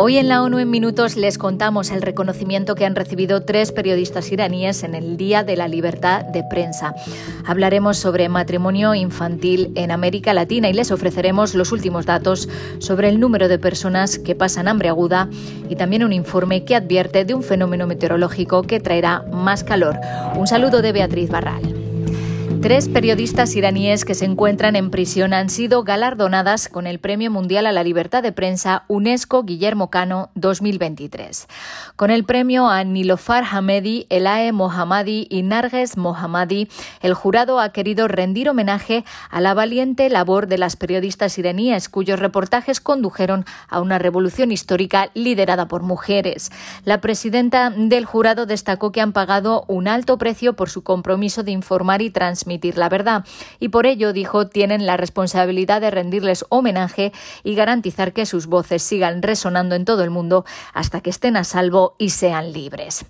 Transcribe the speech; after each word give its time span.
Hoy 0.00 0.16
en 0.16 0.28
la 0.28 0.44
ONU 0.44 0.60
en 0.60 0.70
Minutos 0.70 1.16
les 1.16 1.38
contamos 1.38 1.90
el 1.90 2.02
reconocimiento 2.02 2.76
que 2.76 2.86
han 2.86 2.94
recibido 2.94 3.42
tres 3.42 3.72
periodistas 3.72 4.30
iraníes 4.30 4.84
en 4.84 4.94
el 4.94 5.16
Día 5.16 5.42
de 5.42 5.56
la 5.56 5.66
Libertad 5.66 6.24
de 6.24 6.44
Prensa. 6.44 6.94
Hablaremos 7.44 7.98
sobre 7.98 8.28
matrimonio 8.28 8.94
infantil 8.94 9.72
en 9.74 9.90
América 9.90 10.32
Latina 10.34 10.68
y 10.68 10.72
les 10.72 10.92
ofreceremos 10.92 11.56
los 11.56 11.72
últimos 11.72 12.06
datos 12.06 12.48
sobre 12.78 13.08
el 13.08 13.18
número 13.18 13.48
de 13.48 13.58
personas 13.58 14.20
que 14.20 14.36
pasan 14.36 14.68
hambre 14.68 14.88
aguda 14.88 15.28
y 15.68 15.74
también 15.74 16.04
un 16.04 16.12
informe 16.12 16.64
que 16.64 16.76
advierte 16.76 17.24
de 17.24 17.34
un 17.34 17.42
fenómeno 17.42 17.88
meteorológico 17.88 18.62
que 18.62 18.78
traerá 18.78 19.24
más 19.32 19.64
calor. 19.64 19.98
Un 20.36 20.46
saludo 20.46 20.80
de 20.80 20.92
Beatriz 20.92 21.28
Barral. 21.28 21.77
Tres 22.60 22.88
periodistas 22.88 23.54
iraníes 23.54 24.04
que 24.04 24.16
se 24.16 24.24
encuentran 24.24 24.74
en 24.74 24.90
prisión 24.90 25.32
han 25.32 25.48
sido 25.48 25.84
galardonadas 25.84 26.68
con 26.68 26.88
el 26.88 26.98
Premio 26.98 27.30
Mundial 27.30 27.66
a 27.66 27.72
la 27.72 27.84
Libertad 27.84 28.20
de 28.20 28.32
Prensa 28.32 28.82
UNESCO 28.88 29.44
Guillermo 29.44 29.90
Cano 29.90 30.30
2023. 30.34 31.46
Con 31.94 32.10
el 32.10 32.24
premio 32.24 32.68
a 32.68 32.82
Nilofar 32.82 33.44
Hamedi, 33.48 34.06
Elae 34.10 34.50
Mohammadi 34.50 35.28
y 35.30 35.42
Narges 35.44 35.96
Mohammadi, 35.96 36.68
el 37.00 37.14
jurado 37.14 37.60
ha 37.60 37.70
querido 37.70 38.08
rendir 38.08 38.48
homenaje 38.48 39.04
a 39.30 39.40
la 39.40 39.54
valiente 39.54 40.10
labor 40.10 40.48
de 40.48 40.58
las 40.58 40.74
periodistas 40.74 41.38
iraníes 41.38 41.88
cuyos 41.88 42.18
reportajes 42.18 42.80
condujeron 42.80 43.44
a 43.68 43.80
una 43.80 44.00
revolución 44.00 44.50
histórica 44.50 45.10
liderada 45.14 45.68
por 45.68 45.82
mujeres. 45.82 46.50
La 46.84 47.00
presidenta 47.00 47.70
del 47.70 48.04
jurado 48.04 48.46
destacó 48.46 48.90
que 48.90 49.00
han 49.00 49.12
pagado 49.12 49.64
un 49.68 49.86
alto 49.86 50.18
precio 50.18 50.54
por 50.54 50.70
su 50.70 50.82
compromiso 50.82 51.44
de 51.44 51.52
informar 51.52 52.02
y 52.02 52.10
transmitir 52.10 52.47
la 52.48 52.88
verdad 52.88 53.24
y 53.60 53.68
por 53.68 53.86
ello, 53.86 54.12
dijo, 54.12 54.48
tienen 54.48 54.86
la 54.86 54.96
responsabilidad 54.96 55.80
de 55.80 55.90
rendirles 55.90 56.44
homenaje 56.48 57.12
y 57.44 57.54
garantizar 57.54 58.12
que 58.12 58.26
sus 58.26 58.46
voces 58.46 58.82
sigan 58.82 59.22
resonando 59.22 59.74
en 59.74 59.84
todo 59.84 60.02
el 60.04 60.10
mundo 60.10 60.44
hasta 60.72 61.00
que 61.00 61.10
estén 61.10 61.36
a 61.36 61.44
salvo 61.44 61.94
y 61.98 62.10
sean 62.10 62.52
libres. 62.52 63.04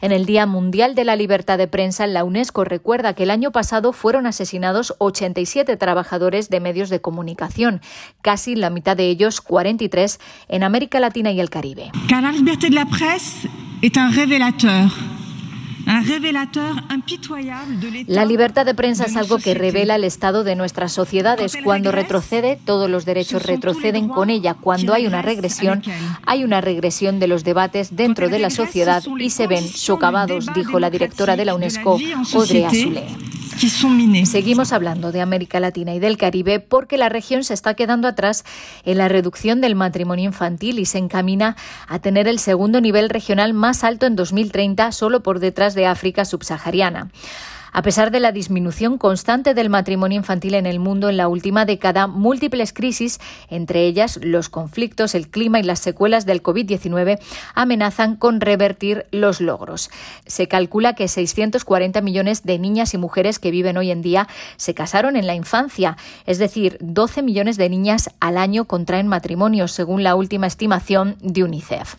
En 0.00 0.12
el 0.12 0.26
Día 0.26 0.46
Mundial 0.46 0.94
de 0.94 1.04
la 1.04 1.16
Libertad 1.16 1.58
de 1.58 1.68
Prensa, 1.68 2.06
la 2.06 2.24
UNESCO 2.24 2.64
recuerda 2.64 3.14
que 3.14 3.24
el 3.24 3.30
año 3.30 3.52
pasado 3.52 3.92
fueron 3.92 4.26
asesinados 4.26 4.94
87 4.98 5.76
trabajadores 5.76 6.48
de 6.50 6.60
medios 6.60 6.90
de 6.90 7.00
comunicación, 7.00 7.80
casi 8.20 8.54
la 8.54 8.70
mitad 8.70 8.96
de 8.96 9.08
ellos, 9.08 9.40
43, 9.40 10.20
en 10.48 10.62
América 10.62 11.00
Latina 11.00 11.32
y 11.32 11.40
el 11.40 11.50
Caribe. 11.50 11.90
de 12.60 12.70
la 12.70 12.86
presse 12.86 13.48
es 13.82 13.96
un 13.96 15.11
la 18.06 18.24
libertad 18.24 18.66
de 18.66 18.74
prensa 18.74 19.04
es 19.04 19.16
algo 19.16 19.38
que 19.38 19.54
revela 19.54 19.96
el 19.96 20.04
estado 20.04 20.44
de 20.44 20.56
nuestras 20.56 20.92
sociedades. 20.92 21.56
Cuando 21.62 21.92
retrocede, 21.92 22.58
todos 22.64 22.90
los 22.90 23.04
derechos 23.04 23.44
retroceden 23.44 24.08
con 24.08 24.30
ella. 24.30 24.54
Cuando 24.54 24.94
hay 24.94 25.06
una 25.06 25.22
regresión, 25.22 25.82
hay 26.26 26.44
una 26.44 26.60
regresión 26.60 27.18
de 27.18 27.28
los 27.28 27.44
debates 27.44 27.96
dentro 27.96 28.28
de 28.28 28.38
la 28.38 28.50
sociedad 28.50 29.02
y 29.18 29.30
se 29.30 29.46
ven 29.46 29.66
socavados, 29.66 30.46
dijo 30.54 30.80
la 30.80 30.90
directora 30.90 31.36
de 31.36 31.44
la 31.44 31.54
UNESCO, 31.54 31.98
Audrey 32.34 32.64
Azoulay. 32.64 33.31
Seguimos 34.26 34.72
hablando 34.72 35.12
de 35.12 35.20
América 35.20 35.60
Latina 35.60 35.94
y 35.94 36.00
del 36.00 36.16
Caribe 36.16 36.60
porque 36.60 36.96
la 36.96 37.08
región 37.08 37.44
se 37.44 37.54
está 37.54 37.74
quedando 37.74 38.08
atrás 38.08 38.44
en 38.84 38.98
la 38.98 39.08
reducción 39.08 39.60
del 39.60 39.74
matrimonio 39.74 40.26
infantil 40.26 40.78
y 40.78 40.86
se 40.86 40.98
encamina 40.98 41.56
a 41.86 41.98
tener 41.98 42.28
el 42.28 42.38
segundo 42.38 42.80
nivel 42.80 43.10
regional 43.10 43.54
más 43.54 43.84
alto 43.84 44.06
en 44.06 44.16
2030 44.16 44.92
solo 44.92 45.22
por 45.22 45.38
detrás 45.38 45.74
de 45.74 45.86
África 45.86 46.24
subsahariana. 46.24 47.10
A 47.74 47.80
pesar 47.80 48.10
de 48.10 48.20
la 48.20 48.32
disminución 48.32 48.98
constante 48.98 49.54
del 49.54 49.70
matrimonio 49.70 50.18
infantil 50.18 50.54
en 50.54 50.66
el 50.66 50.78
mundo 50.78 51.08
en 51.08 51.16
la 51.16 51.28
última 51.28 51.64
década, 51.64 52.06
múltiples 52.06 52.74
crisis, 52.74 53.18
entre 53.48 53.86
ellas 53.86 54.20
los 54.22 54.50
conflictos, 54.50 55.14
el 55.14 55.28
clima 55.28 55.58
y 55.58 55.62
las 55.62 55.80
secuelas 55.80 56.26
del 56.26 56.42
COVID-19, 56.42 57.18
amenazan 57.54 58.16
con 58.16 58.42
revertir 58.42 59.06
los 59.10 59.40
logros. 59.40 59.90
Se 60.26 60.48
calcula 60.48 60.94
que 60.94 61.08
640 61.08 62.02
millones 62.02 62.42
de 62.42 62.58
niñas 62.58 62.92
y 62.92 62.98
mujeres 62.98 63.38
que 63.38 63.50
viven 63.50 63.78
hoy 63.78 63.90
en 63.90 64.02
día 64.02 64.28
se 64.58 64.74
casaron 64.74 65.16
en 65.16 65.26
la 65.26 65.34
infancia, 65.34 65.96
es 66.26 66.38
decir, 66.38 66.76
12 66.80 67.22
millones 67.22 67.56
de 67.56 67.70
niñas 67.70 68.10
al 68.20 68.36
año 68.36 68.66
contraen 68.66 69.08
matrimonio, 69.08 69.66
según 69.66 70.02
la 70.02 70.14
última 70.14 70.46
estimación 70.46 71.16
de 71.22 71.44
UNICEF. 71.44 71.94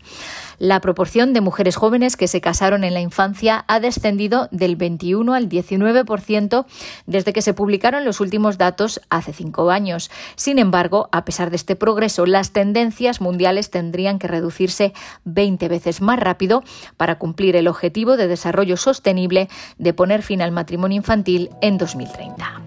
La 0.60 0.82
proporción 0.82 1.34
de 1.34 1.42
mujeres 1.42 1.76
jóvenes 1.76 2.18
que 2.18 2.28
se 2.28 2.42
casaron 2.42 2.84
en 2.84 2.94
la 2.94 3.02
infancia 3.02 3.66
ha 3.68 3.80
descendido 3.80 4.48
del 4.52 4.76
21 4.76 5.34
al 5.34 5.50
19% 5.50 6.66
desde 7.06 7.34
que 7.34 7.42
se 7.42 7.54
publicaron 7.54 8.06
los 8.06 8.20
últimos 8.20 8.58
datos 8.58 9.02
hace 9.10 9.34
cinco 9.34 9.72
años. 9.72 10.12
Sin 10.36 10.60
embargo, 10.60 11.10
a 11.12 11.26
pesar 11.26 11.50
de 11.50 11.56
este 11.56 11.76
progreso, 11.76 12.26
las 12.26 12.52
tendencias 12.52 13.22
mundiales 13.22 13.70
tendrían 13.70 14.20
que 14.20 14.28
reducirse 14.28 14.94
20 15.26 15.68
veces 15.68 16.02
más 16.02 16.20
rápido 16.20 16.64
para 16.98 17.18
cumplir 17.18 17.56
el 17.56 17.68
objetivo 17.68 18.18
de 18.18 18.28
desarrollo 18.28 18.78
sostenible 18.78 19.50
de 19.78 19.94
poner 19.94 20.24
fin 20.24 20.42
al 20.42 20.52
matrimonio 20.52 20.98
infantil 20.98 21.50
en 21.62 21.78
2030. 21.78 22.63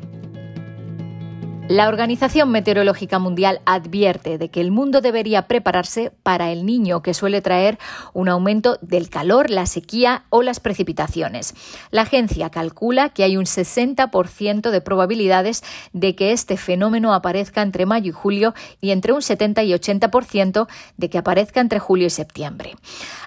La 1.68 1.88
Organización 1.88 2.52
Meteorológica 2.52 3.18
Mundial 3.18 3.60
advierte 3.66 4.38
de 4.38 4.50
que 4.50 4.60
el 4.60 4.70
mundo 4.70 5.00
debería 5.00 5.48
prepararse 5.48 6.12
para 6.22 6.52
el 6.52 6.64
niño 6.64 7.02
que 7.02 7.12
suele 7.12 7.42
traer 7.42 7.76
un 8.12 8.28
aumento 8.28 8.78
del 8.82 9.10
calor, 9.10 9.50
la 9.50 9.66
sequía 9.66 10.26
o 10.30 10.42
las 10.42 10.60
precipitaciones. 10.60 11.54
La 11.90 12.02
agencia 12.02 12.50
calcula 12.50 13.08
que 13.08 13.24
hay 13.24 13.36
un 13.36 13.46
60% 13.46 14.70
de 14.70 14.80
probabilidades 14.80 15.64
de 15.92 16.14
que 16.14 16.30
este 16.30 16.56
fenómeno 16.56 17.12
aparezca 17.12 17.62
entre 17.62 17.84
mayo 17.84 18.10
y 18.10 18.12
julio 18.12 18.54
y 18.80 18.92
entre 18.92 19.12
un 19.12 19.22
70 19.22 19.64
y 19.64 19.72
80% 19.72 20.68
de 20.96 21.10
que 21.10 21.18
aparezca 21.18 21.60
entre 21.60 21.80
julio 21.80 22.06
y 22.06 22.10
septiembre. 22.10 22.76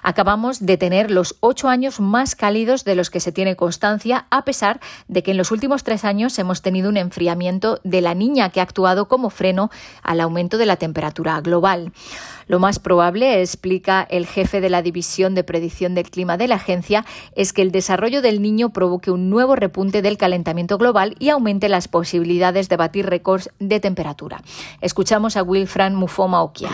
Acabamos 0.02 0.64
de 0.64 0.78
tener 0.78 1.10
los 1.10 1.36
ocho 1.40 1.68
años 1.68 2.00
más 2.00 2.36
cálidos 2.36 2.84
de 2.84 2.94
los 2.94 3.10
que 3.10 3.20
se 3.20 3.32
tiene 3.32 3.54
constancia, 3.54 4.26
a 4.30 4.46
pesar 4.46 4.80
de 5.08 5.22
que 5.22 5.32
en 5.32 5.36
los 5.36 5.50
últimos 5.50 5.84
tres 5.84 6.06
años 6.06 6.38
hemos 6.38 6.62
tenido 6.62 6.88
un 6.88 6.96
enfriamiento 6.96 7.80
de 7.84 8.00
la 8.00 8.14
niña 8.14 8.29
que 8.50 8.60
ha 8.60 8.62
actuado 8.62 9.08
como 9.08 9.30
freno 9.30 9.70
al 10.02 10.20
aumento 10.20 10.58
de 10.58 10.66
la 10.66 10.76
temperatura 10.76 11.40
global. 11.40 11.92
Lo 12.50 12.58
más 12.58 12.80
probable, 12.80 13.42
explica 13.42 14.04
el 14.10 14.26
jefe 14.26 14.60
de 14.60 14.70
la 14.70 14.82
División 14.82 15.36
de 15.36 15.44
Predicción 15.44 15.94
del 15.94 16.10
Clima 16.10 16.36
de 16.36 16.48
la 16.48 16.56
agencia, 16.56 17.04
es 17.36 17.52
que 17.52 17.62
el 17.62 17.70
desarrollo 17.70 18.22
del 18.22 18.42
niño 18.42 18.70
provoque 18.70 19.12
un 19.12 19.30
nuevo 19.30 19.54
repunte 19.54 20.02
del 20.02 20.16
calentamiento 20.16 20.76
global 20.76 21.14
y 21.20 21.28
aumente 21.28 21.68
las 21.68 21.86
posibilidades 21.86 22.68
de 22.68 22.76
batir 22.76 23.06
récords 23.06 23.50
de 23.60 23.78
temperatura. 23.78 24.42
Escuchamos 24.80 25.36
a 25.36 25.44
Wilfran 25.44 25.94
Mufoma 25.94 26.42
Okia. 26.42 26.70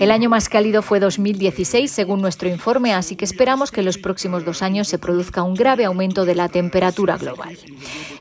El 0.00 0.10
año 0.10 0.30
más 0.30 0.48
cálido 0.48 0.80
fue 0.80 0.98
2016, 0.98 1.90
según 1.90 2.22
nuestro 2.22 2.48
informe, 2.48 2.94
así 2.94 3.16
que 3.16 3.26
esperamos 3.26 3.70
que 3.70 3.80
en 3.80 3.86
los 3.86 3.98
próximos 3.98 4.46
dos 4.46 4.62
años 4.62 4.88
se 4.88 4.98
produzca 4.98 5.42
un 5.42 5.54
grave 5.54 5.84
aumento 5.84 6.24
de 6.24 6.34
la 6.34 6.48
temperatura 6.48 7.18
global. 7.18 7.58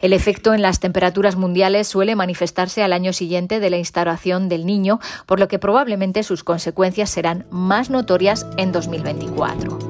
El 0.02 0.14
efecto 0.14 0.54
en 0.54 0.62
las 0.62 0.80
temperaturas 0.80 1.36
mundiales 1.36 1.88
suele 1.88 2.16
manifestarse 2.16 2.84
al 2.84 2.94
año 2.94 3.14
siguiente 3.14 3.60
de 3.60 3.70
la 3.70 3.78
instalación 3.78 4.50
del 4.50 4.66
niño, 4.66 5.00
por 5.26 5.40
lo 5.40 5.48
que 5.48 5.60
probablemente 5.60 6.24
sus 6.24 6.44
consecuencias 6.44 7.10
serán 7.10 7.46
más 7.52 7.90
notorias 7.90 8.48
en 8.58 8.72
2024. 8.72 9.81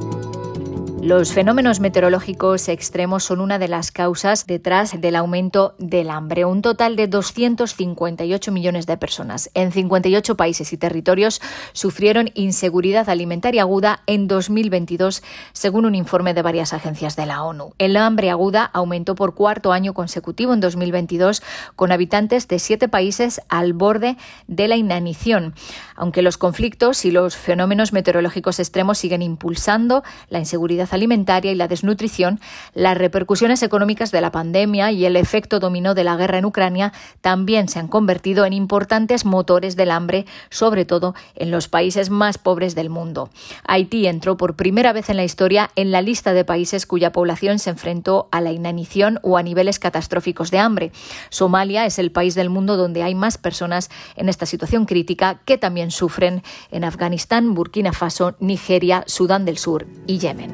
Los 1.04 1.34
fenómenos 1.34 1.80
meteorológicos 1.80 2.70
extremos 2.70 3.24
son 3.24 3.42
una 3.42 3.58
de 3.58 3.68
las 3.68 3.90
causas 3.92 4.46
detrás 4.46 5.02
del 5.02 5.16
aumento 5.16 5.74
del 5.80 6.12
hambre. 6.12 6.46
Un 6.46 6.62
total 6.62 6.96
de 6.96 7.08
258 7.08 8.52
millones 8.52 8.86
de 8.86 8.98
personas 8.98 9.50
en 9.56 9.72
58 9.72 10.38
países 10.38 10.72
y 10.74 10.78
territorios 10.78 11.42
sufrieron 11.74 12.30
inseguridad 12.36 13.10
alimentaria 13.10 13.64
aguda 13.64 14.04
en 14.06 14.28
2022, 14.28 15.24
según 15.54 15.88
un 15.88 15.96
informe 15.96 16.36
de 16.36 16.44
varias 16.44 16.72
agencias 16.72 17.16
de 17.16 17.26
la 17.26 17.42
ONU. 17.42 17.74
El 17.80 17.98
hambre 17.98 18.30
aguda 18.30 18.66
aumentó 18.66 19.16
por 19.16 19.34
cuarto 19.34 19.74
año 19.74 19.96
consecutivo 19.96 20.54
en 20.54 20.60
2022, 20.60 21.42
con 21.76 21.92
habitantes 21.92 22.48
de 22.48 22.60
siete 22.60 22.88
países 22.88 23.42
al 23.50 23.74
borde 23.74 24.18
de 24.46 24.68
la 24.68 24.76
inanición. 24.76 25.56
Aunque 25.96 26.22
los 26.22 26.38
conflictos 26.38 27.06
y 27.06 27.12
los 27.12 27.36
fenómenos 27.36 27.92
meteorológicos 27.92 28.60
extremos 28.60 29.00
siguen 29.00 29.24
impulsando 29.24 30.04
la 30.30 30.38
inseguridad 30.38 30.91
alimentaria 30.94 31.52
y 31.52 31.56
la 31.56 31.68
desnutrición, 31.68 32.40
las 32.74 32.98
repercusiones 32.98 33.64
económicas 33.64 34.12
de 34.12 34.22
la 34.22 34.32
pandemia 34.32 34.92
y 34.92 35.06
el 35.06 35.16
efecto 35.16 35.60
dominó 35.60 35.94
de 35.94 36.04
la 36.04 36.16
guerra 36.16 36.38
en 36.38 36.46
Ucrania 36.46 36.94
también 37.22 37.68
se 37.68 37.80
han 37.80 37.88
convertido 37.88 38.46
en 38.46 38.54
importantes 38.54 39.26
motores 39.26 39.76
del 39.76 39.92
hambre, 39.92 40.26
sobre 40.50 40.86
todo 40.86 41.16
en 41.36 41.52
los 41.52 41.68
países 41.68 42.10
más 42.10 42.38
pobres 42.38 42.76
del 42.76 42.90
mundo. 42.90 43.30
Haití 43.68 44.08
entró 44.08 44.38
por 44.38 44.56
primera 44.56 44.94
vez 44.94 45.10
en 45.10 45.18
la 45.18 45.24
historia 45.24 45.72
en 45.76 45.92
la 45.92 46.02
lista 46.02 46.34
de 46.34 46.46
países 46.46 46.86
cuya 46.86 47.12
población 47.12 47.60
se 47.60 47.70
enfrentó 47.70 48.28
a 48.32 48.42
la 48.42 48.52
inanición 48.52 49.20
o 49.24 49.38
a 49.38 49.44
niveles 49.44 49.80
catastróficos 49.80 50.52
de 50.52 50.60
hambre. 50.60 50.92
Somalia 51.30 51.86
es 51.86 52.00
el 52.00 52.12
país 52.12 52.36
del 52.36 52.50
mundo 52.50 52.78
donde 52.78 53.04
hay 53.04 53.16
más 53.16 53.38
personas 53.38 53.90
en 54.16 54.30
esta 54.30 54.46
situación 54.46 54.86
crítica 54.86 55.40
que 55.46 55.58
también 55.58 55.92
sufren 55.92 56.44
en 56.72 56.84
Afganistán, 56.84 57.54
Burkina 57.54 57.94
Faso, 57.94 58.36
Nigeria, 58.40 59.04
Sudán 59.08 59.46
del 59.46 59.58
Sur 59.58 59.88
y 60.08 60.18
Yemen. 60.20 60.54